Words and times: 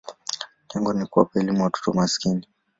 Lengo 0.73 0.93
ni 0.93 1.05
kuwapa 1.05 1.39
elimu 1.39 1.63
watoto 1.63 1.93
maskini. 1.93 2.47